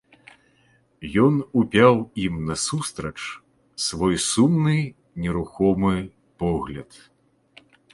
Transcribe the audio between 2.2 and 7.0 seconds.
ім насустрач свой сумны нерухомы погляд.